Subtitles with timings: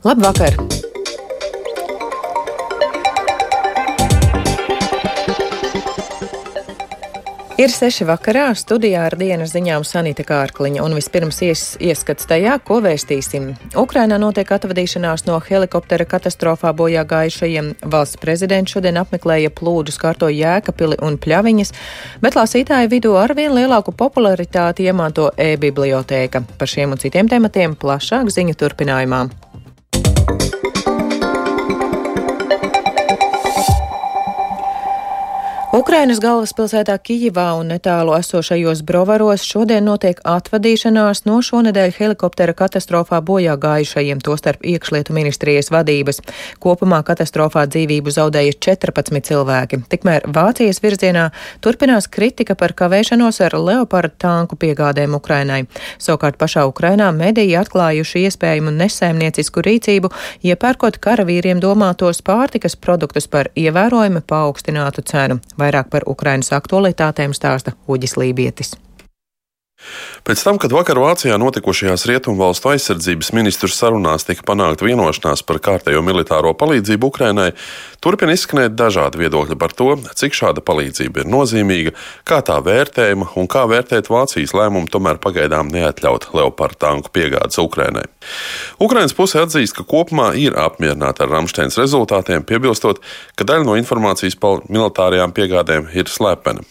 [0.00, 0.54] Labvakar!
[7.60, 12.78] Ir seši vakarā, studijā ar dienas ziņām Sanita Kārkliņa, un vispirms ies, ieskats tajā, ko
[12.80, 13.50] vēstīsim.
[13.76, 17.68] Ukrainā notiek atvadīšanās no helikoptera katastrofā bojā gājušajiem.
[17.92, 21.74] Valsts prezidents šodien apmeklēja plūdus kārto Jēkapili un Pļaviņas,
[22.24, 26.46] bet lasītāju vidū arvien lielāku popularitāti iemanto e-bibliotēka.
[26.56, 29.49] Par šiem un citiem tematiem plašāk ziņu turpinājumā.
[35.70, 43.54] Ukrainas galvaspilsētā Kijivā un netālu esošajos Brovaros šodien notiek atvadīšanās no šonedēļ helikoptera katastrofā bojā
[43.62, 46.18] gājušajiem, tostarp iekšlietu ministrijas vadības.
[46.58, 49.78] Kopumā katastrofā dzīvību zaudēja 14 cilvēki.
[49.94, 51.28] Tikmēr Vācijas virzienā
[51.62, 55.60] turpinās kritika par kavēšanos ar Leopardu tanku piegādēm Ukrainai.
[56.02, 60.10] Savukārt pašā Ukrainā mediji atklājuši iespējamu nesēmniecisku rīcību,
[60.50, 65.38] iepērkot karavīriem domātos pārtikas produktus par ievērojami paaugstinātu cenu.
[65.60, 68.72] Vairāk par Ukrainas aktualitātēm stāsta Uģis Lībietis.
[70.26, 76.02] Pēc tam, kad vakar Vācijā notikušajās Rietumvalstu aizsardzības ministru sarunās tika panākta vienošanās par kārtējo
[76.04, 77.48] militāro palīdzību Ukrainai,
[78.04, 81.94] turpina izskanēt dažādi viedokļi par to, cik šāda palīdzība ir nozīmīga,
[82.28, 88.04] kā tā vērtējama un kā vērtēt Vācijas lēmumu tomēr pagaidām neatļaut Leopardu tanku piegādes Ukrainai.
[88.80, 93.00] Ukrainas puse atzīst, ka kopumā ir apmierināta ar Ramsteins rezultātiem, piebilstot,
[93.40, 96.64] ka daļa no informācijas par militārajām piegādēm ir slepena.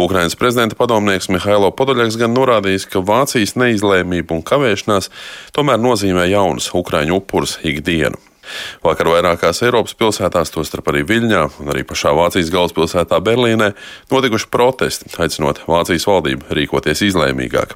[0.00, 5.10] Ukrainas prezidenta padomnieks Mihailo Podoļaks gan norādījis, ka Vācijas neizlēmība un kavēšanās
[5.56, 8.18] tomēr nozīmē jaunus ukraiņu upurus ikdienu.
[8.84, 13.72] Vakar vairākās Eiropas pilsētās, tostarp arī Viļņā un arī pašā Vācijas galvaspilsētā Berlīnē,
[14.12, 17.74] notikuši protesti, aicinot Vācijas valdību rīkoties izlēmīgāk.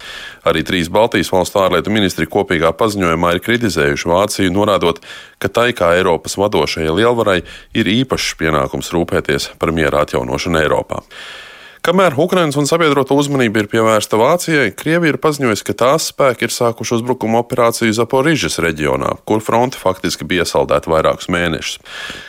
[0.49, 5.03] Arī trīs Baltijas valstu ārlietu ministri kopīgā paziņojumā ir kritizējuši Vāciju, norādot,
[5.43, 7.41] ka tai kā Eiropas vadošajai lielvarai
[7.77, 11.03] ir īpašs pienākums rūpēties par miera atjaunošanu Eiropā.
[11.83, 16.53] Kamēr Ukrainas un sabiedroto uzmanība ir pievērsta Vācijai, Krievija ir paziņojusi, ka tās spēki ir
[16.55, 21.81] sākuši uzbrukuma operāciju Zaporižas reģionā, kur fronte faktiski bija iesaldēta vairākus mēnešus.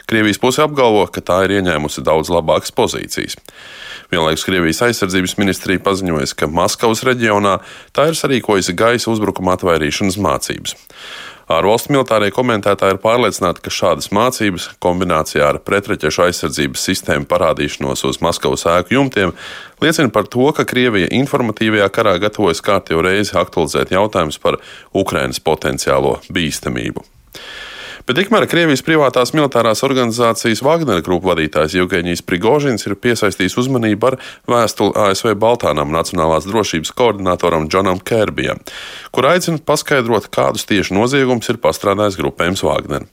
[0.09, 3.37] Krievijas puse apgalvo, ka tā ir ieņēmusi daudz labākas pozīcijas.
[4.09, 7.59] Vienlaikus Krievijas aizsardzības ministrija paziņoja, ka Maskavas reģionā
[7.93, 10.73] tā ir sarīkojusi gaisa uzbrukuma atvairīšanas mācības.
[11.51, 18.21] Ārvalstu militārie komentētāji ir pārliecināti, ka šādas mācības, kombinācijā ar pretraķešu aizsardzības sistēmu parādīšanos uz
[18.23, 19.35] Maskavas ēku jumtiem,
[19.83, 24.61] liecina par to, ka Krievija informatīvajā karā gatavojas kārtīgi reizi aktualizēt jautājumus par
[24.95, 27.03] Ukrainas potenciālo bīstamību.
[28.03, 34.17] Bet tikmēr Krievijas privātās militārās organizācijas Wagner grupu vadītājs Jevgeņijs Prigožins ir piesaistījis uzmanību ar
[34.51, 38.59] vēstuli ASV Baltānam nacionālās drošības koordinatoram Džonam Kērbijam,
[39.15, 43.07] kur aicina paskaidrot, kādus tieši noziegumus ir pastrādājis grupējums Wagner.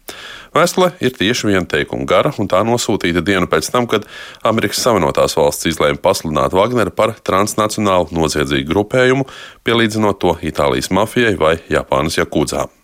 [0.59, 4.11] Vēstule ir tieši viena teikuma gara, un tā nosūtīta dienu pēc tam, kad
[4.43, 9.31] Amerikas Savienotās valsts izlēma pasludināt Wagneru par transnacionālu noziedzīgu grupējumu,
[9.63, 12.80] pielīdzinot to Itālijas mafijai vai Japānas jakūdzām.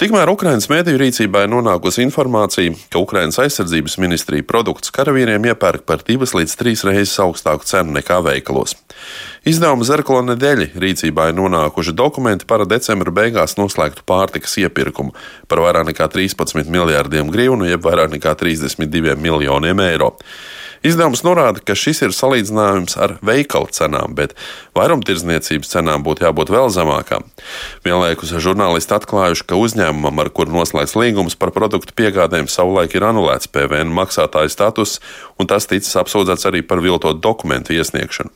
[0.00, 6.00] Tikmēr Ukrainas mēdīju rīcībā ir nonākusi informācija, ka Ukrainas aizsardzības ministrija produktus karavīriem iepērk par
[6.06, 8.72] divas līdz trīs reizes augstāku cenu nekā veikalos.
[9.44, 15.12] Izdevuma Zerklo nedēļa rīcībā ir nonākuši dokumenti par decembra beigās noslēgtu pārtikas iepirkumu
[15.52, 20.14] par vairāk nekā 13 miljārdiem grivnu, jeb vairāk nekā 32 miljoniem eiro.
[20.80, 24.32] Izdevums norāda, ka šis ir salīdzinājums ar veikalu cenām, bet
[24.78, 27.26] vairumtirdzniecības cenām būtu jābūt vēl zemākām.
[27.84, 33.50] Vienlaikus žurnālisti atklājuši, ka uzņēmumam, ar kuru noslēgts līgums par produktu piegādēm, savulaik ir anulēts
[33.52, 34.96] PVN maksātāja status,
[35.36, 38.32] un tas ticis apsūdzēts arī par viltotu dokumentu iesniegšanu.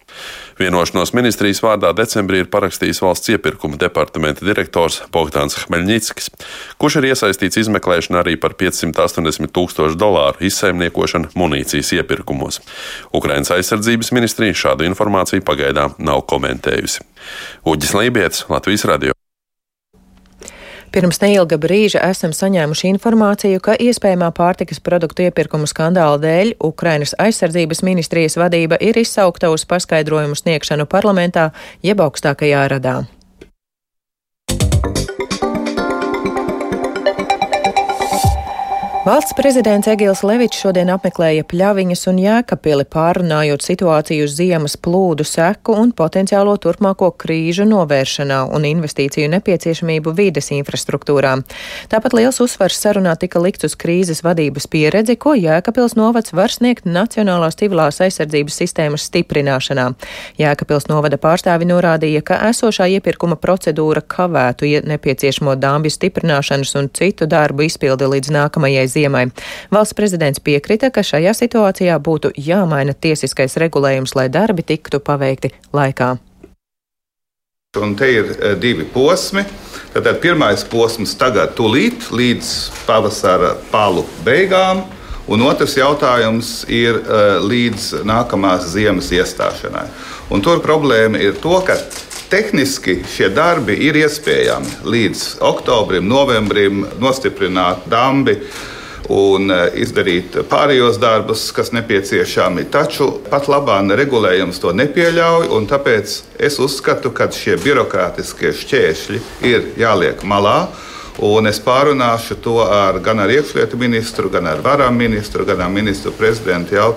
[0.59, 6.31] Vienošanos ministrijas vārdā decembrī ir parakstījis valsts iepirkuma departamenta direktors Bogdāns Hmeļņickis,
[6.78, 12.60] kurš ir iesaistīts izmeklēšanā arī par 580 tūkstošu dolāru izsaimniekošanu munīcijas iepirkumos.
[13.12, 17.03] Ukrainas aizsardzības ministrija šādu informāciju pagaidām nav komentējusi.
[17.66, 19.23] Uģis Lībijams, Latvijas Radio.
[20.94, 27.83] Pirms neilga brīža esam saņēmuši informāciju, ka iespējamā pārtikas produktu iepirkumu skandāla dēļ Ukrainas aizsardzības
[27.83, 31.48] ministrijas vadība ir izsaukta uz paskaidrojumu sniegšanu parlamentā
[31.83, 32.95] jeb augstākajā radā.
[39.04, 45.74] Valsts prezidents Egils Levičs šodien apmeklēja pļaviņas un jēkapili pārunājot situāciju uz ziemas plūdu seku
[45.77, 51.34] un potenciālo turpmāko krīžu novēršanā un investīciju nepieciešamību vides infrastruktūrā.
[51.92, 56.89] Tāpat liels uzsvars sarunā tika likts uz krīzes vadības pieredzi, ko Jēkapils novads var sniegt
[56.89, 59.91] Nacionālās civilās aizsardzības sistēmas stiprināšanā.
[60.41, 67.68] Jēkapils novada pārstāvi norādīja, ka esošā iepirkuma procedūra kavētu nepieciešamo dāmbju stiprināšanas un citu darbu
[67.68, 69.26] izpildi līdz nākamajai ziemai.
[69.74, 76.14] Valsts prezidents piekrita, ka šajā situācijā būtu jāmaina tiesiskais regulējums, lai darbi tiktu paveikti laikā.
[77.74, 79.42] Un te ir e, divi posmi.
[79.94, 82.50] Tātad pirmais posms tagad tūlīt līdz
[82.86, 84.84] pavasara palu beigām,
[85.30, 89.86] un otrs jautājums ir uh, līdz nākamās ziemas iestāšanai.
[90.34, 91.78] Un tur problēma ir to, ka
[92.30, 98.38] tehniski šie darbi ir iespējami līdz oktobrim, novembrim nostiprināt dambi
[99.12, 102.66] un e, izdarīt pārējos darbus, kas nepieciešami.
[102.72, 109.72] Taču pat labāk regulējums to nepieļauj, un tāpēc es uzskatu, ka šie birokrātiskie šķēršļi ir
[109.80, 110.68] jāliek malā.
[111.24, 115.71] Un es pārunāšu to ar, gan ar iekšlietu ministru, gan ar varam ministru, gan ar
[115.71, 116.89] ministru prezidentu jau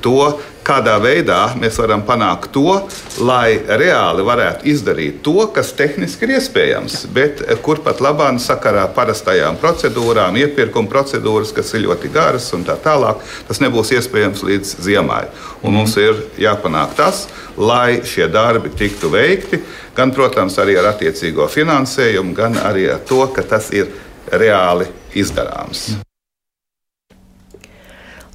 [0.00, 0.38] to,
[0.68, 2.76] kādā veidā mēs varam panākt to,
[3.24, 9.56] lai reāli varētu izdarīt to, kas tehniski ir iespējams, bet kur pat labāk sakarā parastajām
[9.62, 15.24] procedūrām, iepirkuma procedūras, kas ir ļoti garas un tā tālāk, tas nebūs iespējams līdz ziemai.
[15.62, 17.26] Un mums ir jāpanāk tas,
[17.56, 19.62] lai šie darbi tiktu veikti,
[19.96, 23.90] gan, protams, arī ar attiecīgo finansējumu, gan arī ar to, ka tas ir
[24.28, 26.07] reāli izdarāms.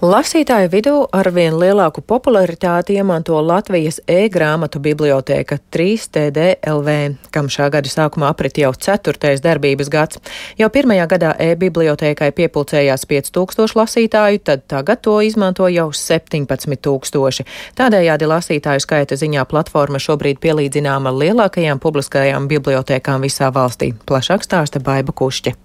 [0.04, 6.96] Lasītāju vidū arvien lielāku popularitāti iemanto Latvijas e-grāmatu bibliotēka 3TDLV,
[7.32, 10.20] kam šā gada sākumā aprit jau ceturtais darbības gads.
[10.60, 17.48] Jau pirmajā gadā e-bibliotēkai piepulcējās 5000 lasītāju, tad tagad to izmanto jau 17000.
[17.80, 23.96] Tādējādi lasītāju skaita ziņā platforma šobrīd pielīdzināma lielākajām publiskajām bibliotēkām visā valstī.
[24.04, 25.56] Plašāk stāsta Baiba Kušķa.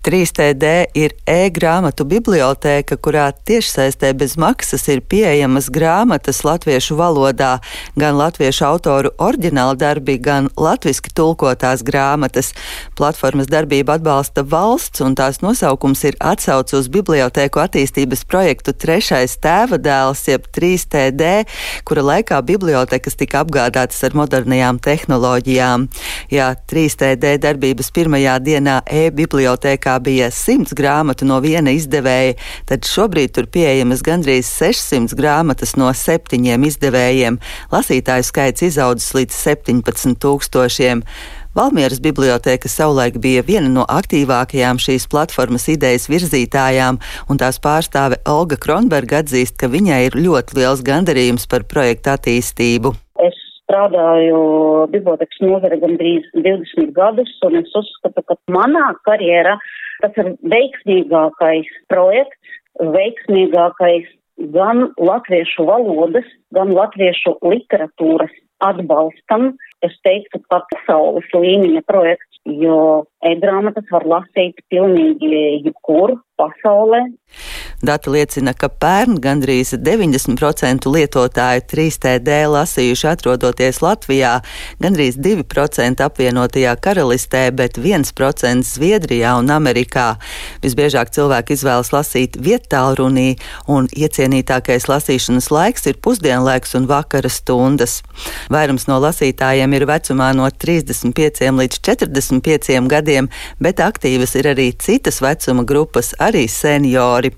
[0.00, 0.64] 3TD
[0.96, 7.58] ir e-grāmatu bibliotēka, kurā tiešsaistē bez maksas ir pieejamas grāmatas latviešu valodā,
[8.00, 12.54] gan latviešu autoru oriģināla darbi, gan latviski tulkotās grāmatas.
[12.96, 19.76] Platformas darbību atbalsta valsts, un tās nosaukums ir atsauce uz bibliotēku attīstības projektu Trešais tēva
[19.76, 21.44] dēls, jeb 3TD,
[21.84, 25.86] kura laikā bibliotekas tika apgādātas ar modernajām tehnoloģijām.
[26.32, 33.34] Jā, 3TD darbības pirmajā dienā e-bibliotēkā laikā bija 100 grāmatu no viena izdevēja, tad šobrīd
[33.34, 37.38] tur pieejamas gandrīz 600 grāmatas no septiņiem izdevējiem.
[37.72, 41.02] Lasītāju skaits izaudzis līdz 17 tūkstošiem.
[41.54, 48.56] Valmieras biblioteka savulaik bija viena no aktīvākajām šīs platformas idejas virzītājām, un tās pārstāve Olga
[48.56, 52.94] Kronberga atzīst, ka viņai ir ļoti liels gandarījums par projektu attīstību.
[53.70, 54.38] Strādāju
[54.90, 59.54] bibliotekas nozare gandrīz 20 gadus, un es uzskatu, ka manā karjerā
[60.00, 64.08] Tas ir veiksmīgākais projekts, veiksmīgākais
[64.54, 68.32] gan latviešu valodas, gan latviešu literatūras
[68.64, 69.52] atbalstam.
[69.84, 75.32] Es teiktu, ka pasaules līmeņa projekts, jo e-grāmatas var lasīt pilnīgi
[75.66, 77.04] jebkur pasaulē.
[77.80, 84.34] Dati liecina, ka pērn gandrīz 90% lietotāju 3TD lasījuši atrodoties Latvijā,
[84.84, 90.18] gandrīz 2% apvienotajā karalistē, bet 1% Zviedrijā un Amerikā.
[90.60, 98.02] Visbiežāk cilvēki izvēlas lasīt vietālrunī, un iecienītākais lasīšanas laiks ir pusdienlaiks un vakara stundas.
[98.52, 105.22] Vairums no lasītājiem ir vecumā no 35 līdz 45 gadiem, bet aktīvas ir arī citas
[105.24, 107.32] vecuma grupas, arī seniori.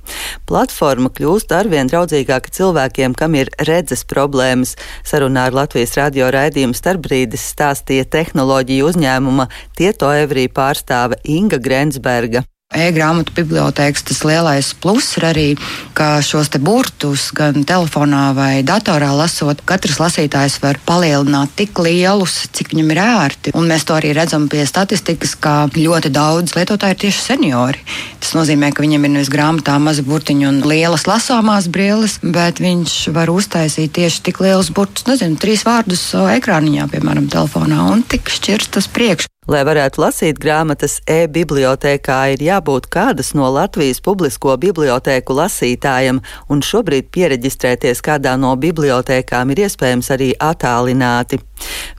[0.49, 4.77] Platforma kļūst arvien draudzīgāka cilvēkiem, kam ir redzes problēmas.
[5.07, 9.49] Sarunā ar Latvijas radio raidījumu starpbrīdis stāstīja tehnoloģiju uzņēmuma
[9.79, 12.47] Tieto Evrī pārstāve Inga Grensberga.
[12.73, 15.47] E-grāmatu bibliotēkas tas lielais pluss ir arī,
[15.97, 22.47] ka šos te burtus gan telefonā vai datorā lasot, katrs lasītājs var palielināt tik lielus,
[22.57, 23.55] cik viņam ir ērti.
[23.59, 27.83] Un mēs to arī redzam pie statistikas, ka ļoti daudz lietotāju ir tieši seniori.
[28.23, 32.97] Tas nozīmē, ka viņam ir nevis grāmatā mazi burtiņi un lielas lasāmās brilles, bet viņš
[33.17, 38.73] var uztaisīt tieši tik lielus burtus, nezinu, trīs vārdus ekrāniņā, piemēram, telefonā, un tik šķirs
[38.79, 39.32] tas priekš.
[39.51, 47.09] Lai varētu lasīt grāmatas e-bibliotēkā, ir jābūt kādas no Latvijas publisko bibliotēku lasītājam, un šobrīd
[47.11, 51.41] pieregistrēties kādā no bibliotēkām ir iespējams arī attālināti.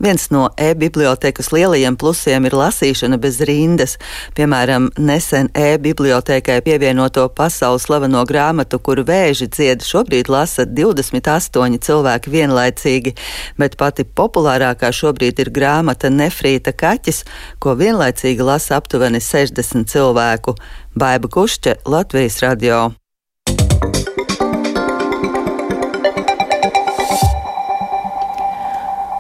[0.04, 3.98] Viens no e-bibliotekas lielajiem plusiem ir lasīšana bez rindas.
[4.38, 13.16] Piemēram, nesen e-bibliotekai pievienoto pasaules slaveno grāmatu, kuru vēži dzied, šobrīd lasa 28 cilvēki vienlaicīgi,
[13.60, 17.24] bet pati populārākā šobrīd ir grāmata Nefrīta kaķis,
[17.60, 20.58] ko vienlaicīgi lasa aptuveni 60 cilvēku.
[20.96, 22.92] Baiba Kušķe, Latvijas radio.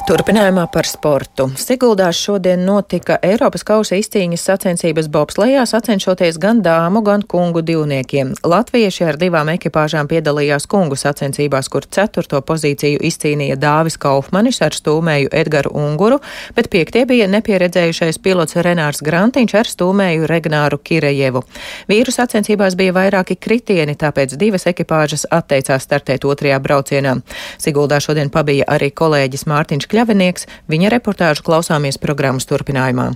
[0.03, 1.45] Turpinājumā par sportu.
[1.55, 8.33] Siguldās šodien notika Eiropas kausa izcīņas sacensības bobslejā, sacenšoties gan dāmu, gan kungu divniekiem.
[8.43, 15.31] Latvieši ar divām ekipāžām piedalījās kungu sacensībās, kur ceturto pozīciju izcīnīja Dāvis Kaufmanis ar stūmēju
[15.31, 16.19] Edgaru Unguru,
[16.57, 21.45] bet piektie bija nepieredzējušais pilots Renārs Grantiņš ar stūmēju Regnāru Kirejevu.
[21.87, 27.15] Vīru sacensībās bija vairāki kritieni, tāpēc divas ekipāžas atteicās startēt otrajā braucienā.
[27.55, 30.49] Siguldā šodien pabija arī kolēģis Mārtiņš Kļavinieks.
[30.73, 33.13] Viņa reportāžu klausāmies programmas turpinājumā.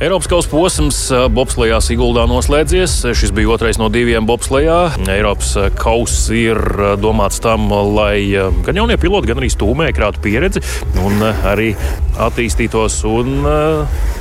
[0.00, 0.98] Eiropas kausa posms
[1.36, 2.94] bobslējā Siguldā noslēdzies.
[3.16, 4.78] Šis bija otrais no diviem bobslējā.
[5.12, 6.56] Eiropas kauss ir
[7.00, 8.32] domāts tam, lai
[8.64, 10.64] gan jaunie piloti, gan arī stūmēji krātu pieredzi
[11.04, 11.74] un arī
[12.30, 13.44] attīstītos un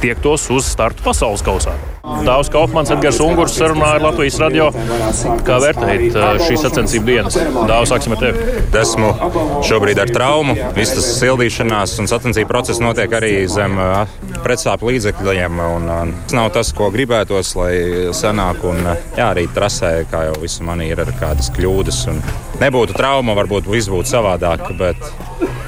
[0.03, 1.79] tiektos uz startu pasaules kausā.
[2.25, 4.69] Dāvs Kaufmans, Edgars Ungurs sarunāja ar Latvijas radio.
[5.45, 7.37] Kā vērtējat šīs sacensību dienas?
[7.69, 8.55] Dāvs, sāksim ar tevi.
[8.79, 9.11] Esmu
[9.67, 10.55] šobrīd ar traumu.
[10.77, 13.77] Viss tas sildīšanās un sacensību process notiek arī zem
[14.45, 15.61] pretsāpju līdzekļiem.
[15.77, 17.73] Un, un, tas nav tas, ko gribētos, lai
[18.15, 18.63] sanāk.
[18.69, 18.81] Un,
[19.17, 22.05] jā, arī trasē, kā jau visu manī ir ar kādas kļūdas.
[22.63, 25.13] Nebūtu trauma, varbūt viss būtu savādāk, bet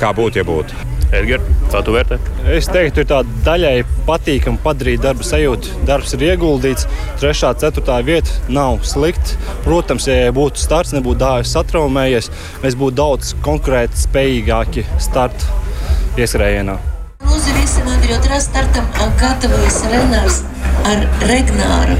[0.01, 1.00] kā būtu, ja būtu.
[1.11, 2.17] Edgars, kā tu vērtē?
[2.55, 3.73] Es teiktu, ir tāda daļai
[4.07, 5.73] patīkama padarīt darba sajūta.
[5.87, 6.87] Darbs ir ieguldīts,
[7.19, 9.35] trešā, ceturtā vieta nav slikta.
[9.65, 12.31] Protams, ja būtu starts, nebūtu dāvis satraumējies,
[12.63, 15.59] mēs būtu daudz konkurēt spējīgāki starta
[16.21, 16.79] ieskrējienā.
[17.27, 18.87] Lūdzu, visiem Andrija startam
[19.19, 20.41] gatavojas Renārs
[20.87, 21.99] ar Regnāru.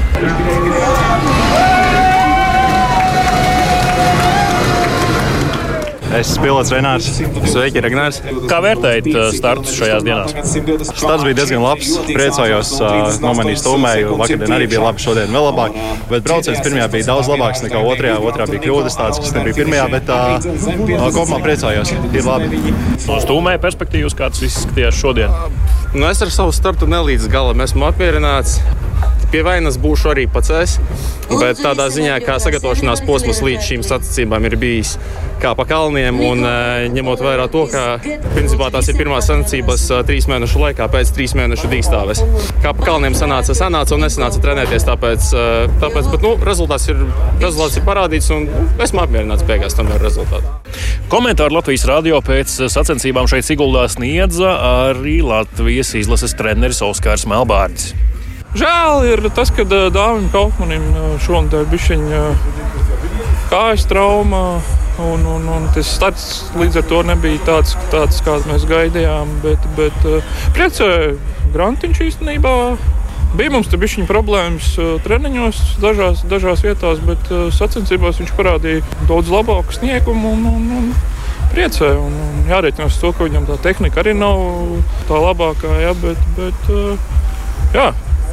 [6.22, 7.06] Esmu pilots Renārs.
[7.50, 8.20] Sveiki, Regnārs.
[8.46, 10.34] Kā vērtējat startus šajās dienās?
[10.86, 11.88] Starts bija diezgan labs.
[12.06, 12.70] Priecājos,
[13.24, 14.12] nomanīju stūmēju.
[14.20, 15.74] Vakardien arī bija labi, šodien vēl labāk.
[16.12, 18.20] Bet brauciens pirmajā bija daudz labāks nekā otrajā.
[18.22, 21.90] Otrā bija kļūdas tādas, kas nebija pirmajā, bet uh, kopumā priecājos.
[21.90, 22.62] Ir labi.
[23.08, 25.34] No stūmēja perspektīvas, kāds izskatījās šodien?
[25.96, 28.60] Nu, es ar savu startu nelīdz galam esmu apmierināts.
[29.34, 30.78] Pie vainas būšu arī pats es.
[31.30, 34.96] Bet tādā ziņā, kā sagatavošanās posms līdz šīm sacensībām ir bijis
[35.42, 36.44] kā pa kalniem, un
[36.94, 37.98] ņemot vērā to, ka
[38.34, 42.22] principā tās ir pirmās sacensības trīs mēnešu laikā pēc trīs mēnešu dīkstāves.
[42.62, 45.32] Kā pa kalniem sanāca, sanāca un nesanāca trenēties, tāpēc,
[45.82, 47.02] tāpēc bet, nu, rezultāts, ir,
[47.42, 48.46] rezultāts ir parādīts, un
[48.82, 50.54] esmu apmierināts beigās tam ar rezultātu.
[51.12, 54.54] Komentāru Latvijas radio pēc sacensībām šeit Siguldā sniedza
[54.86, 57.92] arī Latvijas izlases treneris Oskars Melbārdis.
[58.52, 60.84] Žēl ir tas, ka Dāvim Kaufmanim
[61.24, 62.24] šonadēļ bija
[63.52, 64.60] kājas trauma.
[65.00, 66.24] Un, un, un tas starts
[66.60, 69.30] līdz ar to nebija tāds, tāds kāds mēs gaidījām.
[69.40, 69.96] Bet, bet
[70.52, 71.14] priecēja
[71.54, 72.52] Grantiņš īstenībā.
[73.32, 74.74] Bija mums bija problēmas
[75.06, 80.34] treniņos, dažās, dažās vietās, bet sacensībās viņš parādīja daudz labāku sniegumu.
[80.36, 80.92] Un, un, un
[81.56, 81.94] priecē.
[81.96, 84.44] Un, un jārēķinās to, ka viņam tā tehnika arī nav
[85.08, 85.72] tā labākā.
[85.80, 86.72] Ja, bet, bet,
[87.72, 87.88] jā,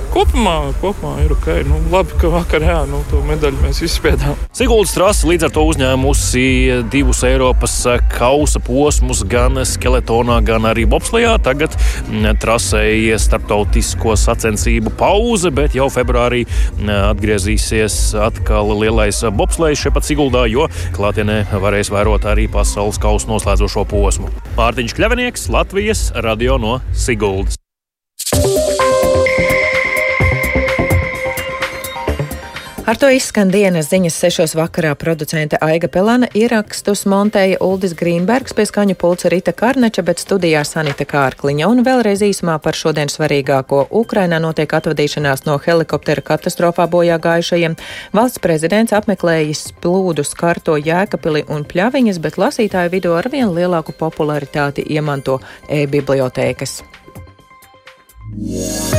[0.10, 1.48] Kopumā, kopumā ir ok.
[1.70, 4.34] Nu, labi, ka vakar jā, nu, to medaļu mēs izspiedām.
[4.58, 6.46] Siguldas trasa līdz ar to uzņēmusi
[6.89, 7.75] divus Eiropas
[8.16, 11.36] kausa posmus gan skeletonā, gan arī bobslejā.
[11.46, 11.78] Tagad
[12.42, 16.46] trasēja starptautisko sacensību pauze, bet jau februārī
[16.89, 20.66] atgriezīsies atkal lielais bobslejs šeit pat Siguldā, jo
[20.98, 24.34] klātienē varēs vērot arī pasaules kausa noslēdzošo posmu.
[24.58, 27.62] Mārtiņš Kļavinieks, Latvijas radio no Siguldas.
[32.89, 38.63] Ar to izskan dienas ziņas sešos vakarā producente Aiga Pelana ierakstus montēja Uldis Grīnbergs pie
[38.65, 41.67] skaņu pulca Rita Karneča, bet studijā Sanita Kārkliņa.
[41.69, 43.84] Un vēlreiz īsumā par šodien svarīgāko.
[44.00, 47.75] Ukrainā notiek atvadīšanās no helikoptera katastrofā bojā gājušajiem.
[48.17, 54.88] Valsts prezidents apmeklējis plūdus karto Jēkapili un Pļaviņas, bet lasītāju vidū ar vien lielāku popularitāti
[54.98, 55.38] iemanto
[55.69, 56.79] e-bibliotēkas.
[58.39, 58.99] Yeah.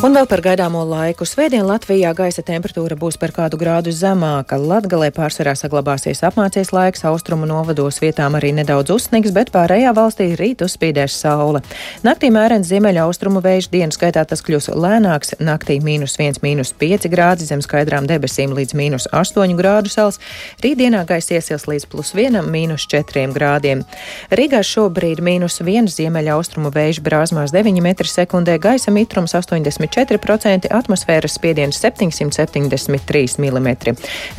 [0.00, 1.26] Un vēl par gaidāmo laiku.
[1.28, 4.56] Svētdien Latvijā gaisa temperatūra būs par kādu grādu zemāka.
[4.56, 10.64] Latgalē pārsvarā saglabāsies apmācies laiks, austrumu novados vietām arī nedaudz uzsnigs, bet pārējā valstī rīt
[10.64, 11.60] uzspīdēs saule.
[12.00, 15.34] Naktī mērens ziemeļa austrumu vējš dienas gaitā tas kļūs lēnāks.
[15.36, 20.16] Naktī mīnus 1, mīnus 5 grādi zem skaidrām debesīm līdz mīnus 8 grādu sals.
[20.64, 23.84] Rītdienā gaisa iesils līdz plus 1, mīnus 4 grādiem.
[24.32, 29.89] Rīgā šobrīd mīnus 1 ziemeļa austrumu vējš brāzmās 9 m2, gaisa mitrums 80.
[29.94, 33.68] 4%, atmosfēras spiediens 773 mm.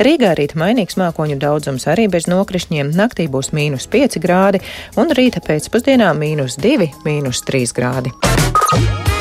[0.02, 4.62] Rīgā rīt mainīgs mākoņu daudzums arī bez nokrišņiem, naktī būs mīnus 5 grādi
[4.96, 9.11] un rīta pēcpusdienā mīnus 2, mīnus 3 grādi.